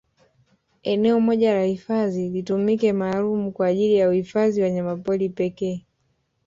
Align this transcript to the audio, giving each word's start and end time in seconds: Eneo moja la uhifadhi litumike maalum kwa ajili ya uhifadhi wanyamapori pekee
Eneo 0.83 1.19
moja 1.21 1.53
la 1.53 1.61
uhifadhi 1.63 2.29
litumike 2.29 2.93
maalum 2.93 3.51
kwa 3.51 3.67
ajili 3.67 3.95
ya 3.95 4.09
uhifadhi 4.09 4.61
wanyamapori 4.61 5.29
pekee 5.29 5.85